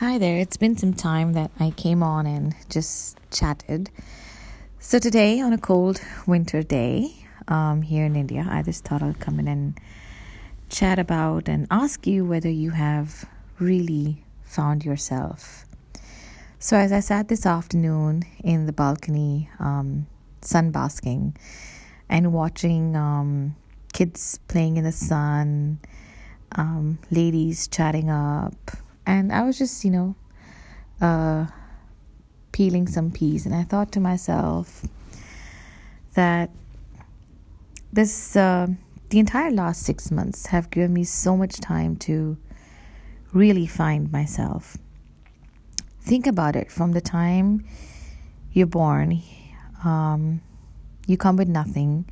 [0.00, 0.38] Hi there.
[0.38, 3.90] It's been some time that I came on and just chatted.
[4.78, 7.16] So today, on a cold winter day
[7.48, 9.76] um, here in India, I just thought I'd come in and
[10.68, 13.24] chat about and ask you whether you have
[13.58, 15.66] really found yourself.
[16.60, 20.06] So as I sat this afternoon in the balcony, um,
[20.42, 21.34] sunbasking,
[22.08, 23.56] and watching um,
[23.92, 25.80] kids playing in the sun,
[26.52, 28.54] um, ladies chatting up
[29.08, 30.14] and I was just, you know,
[31.00, 31.46] uh,
[32.52, 34.84] peeling some peas, and I thought to myself
[36.12, 36.50] that
[37.90, 38.66] this, uh,
[39.08, 42.36] the entire last six months have given me so much time to
[43.32, 44.76] really find myself.
[46.02, 47.64] Think about it from the time
[48.52, 49.22] you're born,
[49.84, 50.42] um,
[51.06, 52.04] you come with nothing.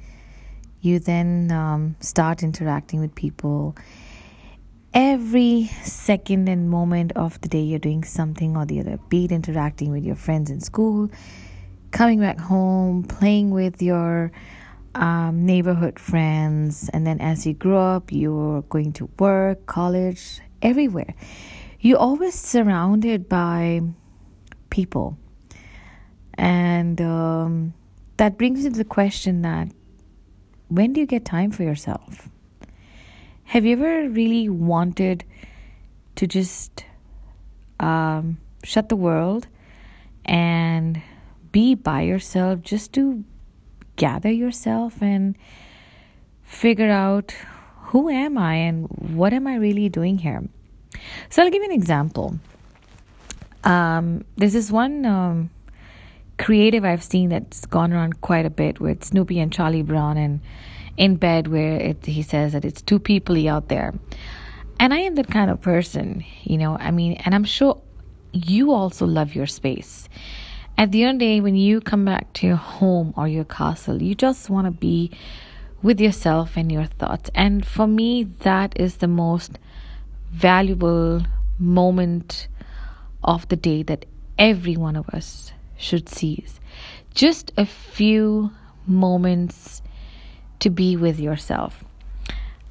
[0.80, 3.76] You then um, start interacting with people
[4.96, 9.30] every second and moment of the day you're doing something or the other, be it
[9.30, 11.10] interacting with your friends in school,
[11.90, 14.32] coming back home, playing with your
[14.94, 21.14] um, neighborhood friends, and then as you grow up, you're going to work, college, everywhere.
[21.78, 23.82] You're always surrounded by
[24.70, 25.18] people.
[26.38, 27.74] And um,
[28.16, 29.68] that brings me to the question that
[30.68, 32.30] when do you get time for yourself?
[33.46, 35.24] Have you ever really wanted
[36.16, 36.84] to just
[37.78, 39.46] um, shut the world
[40.24, 41.00] and
[41.52, 43.22] be by yourself just to
[43.94, 45.38] gather yourself and
[46.42, 47.36] figure out
[47.82, 50.42] who am I and what am I really doing here?
[51.30, 52.40] So I'll give you an example.
[53.62, 55.50] Um, this one um,
[56.36, 60.40] creative I've seen that's gone around quite a bit with Snoopy and Charlie Brown and
[60.96, 63.94] in bed where it, he says that it's too peoply out there.
[64.78, 67.80] And I am that kind of person, you know, I mean, and I'm sure
[68.32, 70.08] you also love your space.
[70.78, 73.44] At the end of the day, when you come back to your home or your
[73.44, 75.10] castle, you just want to be
[75.82, 77.30] with yourself and your thoughts.
[77.34, 79.58] And for me, that is the most
[80.30, 81.22] valuable
[81.58, 82.48] moment
[83.24, 84.04] of the day that
[84.38, 86.60] every one of us should seize.
[87.14, 88.50] Just a few
[88.86, 89.80] moments
[90.60, 91.84] to be with yourself.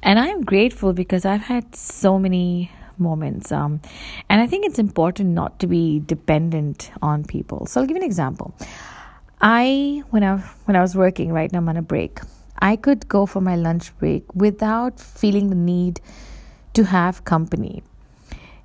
[0.02, 3.52] And I'm grateful because I've had so many moments.
[3.52, 3.80] Um,
[4.28, 7.66] and I think it's important not to be dependent on people.
[7.66, 8.54] So I'll give you an example.
[9.40, 12.20] I when I when I was working right now I'm on a break.
[12.58, 16.00] I could go for my lunch break without feeling the need
[16.72, 17.82] to have company.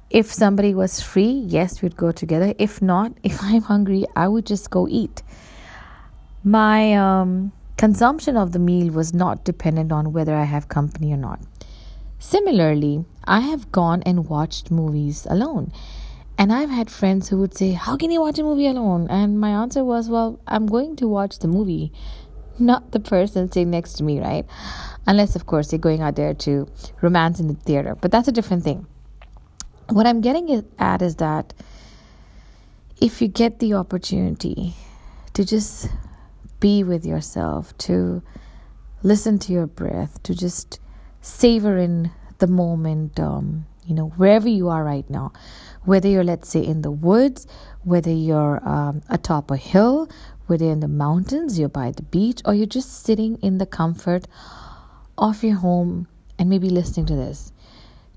[0.09, 2.53] If somebody was free, yes, we'd go together.
[2.57, 5.23] If not, if I'm hungry, I would just go eat.
[6.43, 11.17] My um, Consumption of the meal was not dependent on whether I have company or
[11.17, 11.39] not.
[12.19, 15.71] Similarly, I have gone and watched movies alone.
[16.37, 19.07] And I've had friends who would say, How can you watch a movie alone?
[19.09, 21.91] And my answer was, Well, I'm going to watch the movie,
[22.59, 24.45] not the person sitting next to me, right?
[25.07, 26.67] Unless, of course, you're going out there to
[27.01, 27.95] romance in the theater.
[27.99, 28.85] But that's a different thing.
[29.89, 31.53] What I'm getting at is that
[33.01, 34.75] if you get the opportunity
[35.33, 35.89] to just
[36.61, 38.23] be with yourself, to
[39.03, 40.79] listen to your breath, to just
[41.19, 45.33] savor in the moment, um, you know, wherever you are right now.
[45.83, 47.47] Whether you're, let's say, in the woods,
[47.83, 50.07] whether you're um, atop a hill,
[50.47, 54.27] whether in the mountains, you're by the beach, or you're just sitting in the comfort
[55.17, 56.07] of your home
[56.37, 57.51] and maybe listening to this.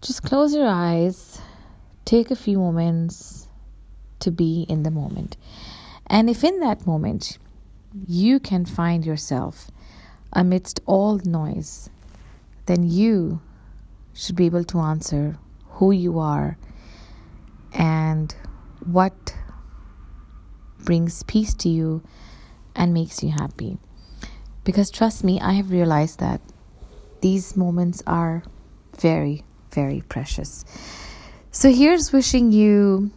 [0.01, 1.41] Just close your eyes,
[2.05, 3.49] take a few moments
[4.21, 5.37] to be in the moment.
[6.07, 7.39] And if in that moment
[8.07, 9.71] you can find yourself
[10.33, 11.91] amidst all noise,
[12.67, 13.41] then you
[14.13, 15.39] should be able to answer
[15.75, 16.57] who you are
[17.73, 18.35] and
[18.85, 19.35] what
[20.85, 22.03] brings peace to you
[22.75, 23.79] and makes you happy.
[24.65, 26.41] Because trust me, I have realized that
[27.21, 28.43] these moments are
[28.99, 30.65] very, very precious.
[31.51, 33.11] So here's wishing you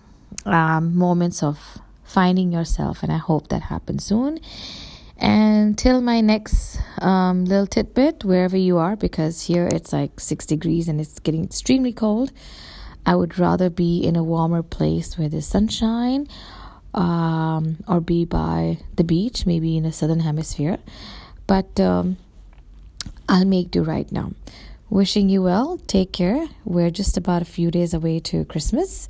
[0.46, 4.40] um, moments of finding yourself, and I hope that happens soon.
[5.20, 10.46] And till my next um, little tidbit, wherever you are, because here it's like six
[10.46, 12.32] degrees and it's getting extremely cold,
[13.06, 16.28] I would rather be in a warmer place where there's sunshine
[16.94, 20.78] um, or be by the beach, maybe in the southern hemisphere.
[21.48, 22.18] But um,
[23.28, 24.34] I'll make do right now.
[24.90, 25.80] Wishing you well.
[25.88, 26.48] Take care.
[26.64, 29.08] We're just about a few days away to Christmas.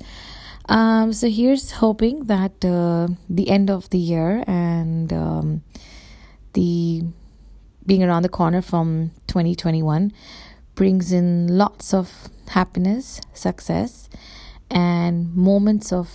[0.68, 5.62] Um, so here's hoping that uh, the end of the year and um,
[6.52, 7.04] the
[7.86, 10.12] being around the corner from 2021
[10.74, 14.10] brings in lots of happiness, success,
[14.70, 16.10] and moments of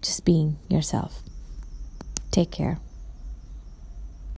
[0.00, 1.22] just being yourself.
[2.30, 2.78] Take care.